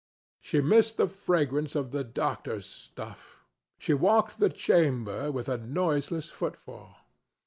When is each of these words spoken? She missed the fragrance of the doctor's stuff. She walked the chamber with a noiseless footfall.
She 0.39 0.61
missed 0.61 0.97
the 0.97 1.05
fragrance 1.05 1.75
of 1.75 1.91
the 1.91 2.03
doctor's 2.03 2.65
stuff. 2.65 3.45
She 3.77 3.93
walked 3.93 4.39
the 4.39 4.49
chamber 4.49 5.31
with 5.31 5.47
a 5.47 5.59
noiseless 5.59 6.31
footfall. 6.31 6.95